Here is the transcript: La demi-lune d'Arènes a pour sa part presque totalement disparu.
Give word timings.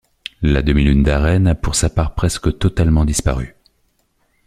La 0.41 0.63
demi-lune 0.63 1.03
d'Arènes 1.03 1.45
a 1.45 1.53
pour 1.53 1.75
sa 1.75 1.87
part 1.87 2.15
presque 2.15 2.57
totalement 2.57 3.05
disparu. 3.05 3.55